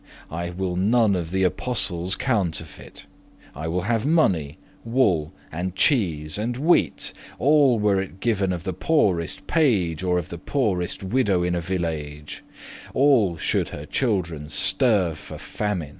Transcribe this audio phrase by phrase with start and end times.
[0.31, 5.31] I will none of the apostles counterfeit;* *imitate (in poverty) I will have money, wool,
[5.51, 10.17] and cheese, and wheat, All* were it given of the poorest page, *even if Or
[10.17, 12.43] of the pooreste widow in a village:
[12.95, 15.89] All should her children sterve* for famine.